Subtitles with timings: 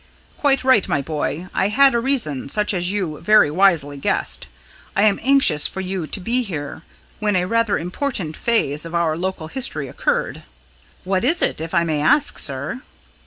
[0.35, 1.47] "Quite right, my boy.
[1.53, 4.47] I had a reason such as you very wisely guessed.
[4.95, 6.81] I was anxious for you to be here
[7.19, 10.41] when a rather important phase of our local history occurred."
[11.03, 12.81] "What is that, if I may ask, sir?"